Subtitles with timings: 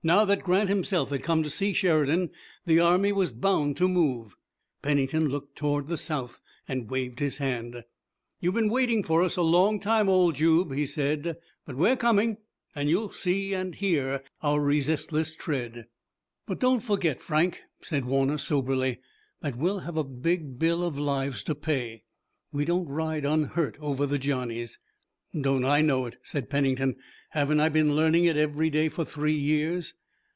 [0.00, 2.30] Now that Grant himself had come to see Sheridan
[2.64, 4.36] the army was bound to move.
[4.80, 7.82] Pennington looked toward the South and waved his hand.
[8.38, 11.36] "You've been waiting for us a long time, old Jube," he said,
[11.66, 12.36] "but we're coming.
[12.76, 15.88] And you'll see and hear our resistless tread."
[16.46, 19.00] "But don't forget, Frank," said Warner soberly,
[19.40, 22.04] "that we'll have a big bill of lives to pay.
[22.52, 24.78] We don't ride unhurt over the Johnnies."
[25.38, 26.96] "Don't I know it?" said Pennington.
[27.32, 29.92] "Haven't I been learning it every day for three years?"